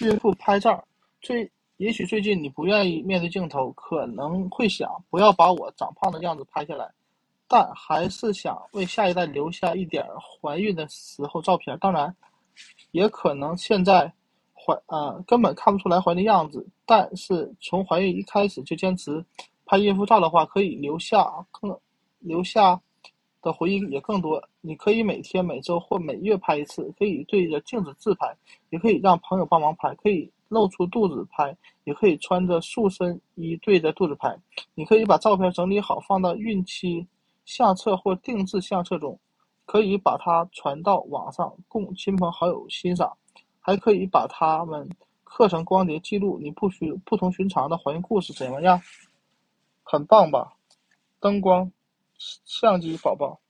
[0.00, 0.82] 孕妇拍照，
[1.20, 6.90] 最也许最近你不愿意面对镜头，可能会想不要把我长胖的样子拍下来，
[7.46, 10.06] 但还是想为下一代留下一点
[10.42, 11.78] 怀孕的时候照片。
[11.78, 12.14] 当然，
[12.92, 14.10] 也可能现在
[14.54, 19.24] 怀呃根本看不出来怀的样子，但是从怀孕一开始就坚持
[19.66, 21.78] 拍孕妇照的话，可以留下更
[22.20, 22.80] 留下。
[23.42, 24.42] 的回忆也更多。
[24.60, 28.36] 你可以每天、每周或每月拍一次，可以对着镜子自拍，
[28.70, 34.36] 也可以让朋友帮忙拍，可以露出肚子拍，也可以穿着塑身衣对着肚子拍。
[34.74, 37.06] 你可以把照片整理好，放到孕期
[37.44, 39.18] 相册或定制相册中，
[39.64, 43.16] 可以把它传到网上供亲朋好友欣赏，
[43.60, 44.88] 还可以把它们
[45.24, 48.80] 刻成光碟记录你不寻不同寻常的怀孕故事，怎么样？
[49.82, 50.52] 很棒吧？
[51.18, 51.70] 灯光。
[52.44, 53.40] 相机宝宝。